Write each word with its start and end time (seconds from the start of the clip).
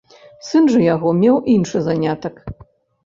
Сын 0.47 0.69
жа 0.71 0.79
яго 0.95 1.13
меў 1.19 1.37
іншы 1.57 1.77
занятак. 1.89 2.45